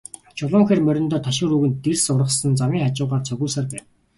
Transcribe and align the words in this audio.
Чулуун 0.37 0.63
хээр 0.69 0.81
мориндоо 0.85 1.19
ташуур 1.27 1.51
өгөн, 1.57 1.73
дэрс 1.83 2.03
ургасан 2.13 2.53
замын 2.59 2.83
хажуугаар 2.85 3.23
цогиулсаар 3.27 3.67
байв. 3.71 3.83